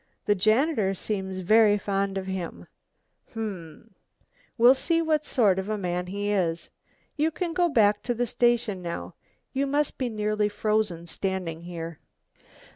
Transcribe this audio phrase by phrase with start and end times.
[0.25, 2.65] The janitor seems very fond of him."
[3.35, 3.93] "Hm
[4.57, 6.71] we'll see what sort of a man he is.
[7.17, 9.13] You can go back to the station now,
[9.53, 11.99] you must be nearly frozen standing here."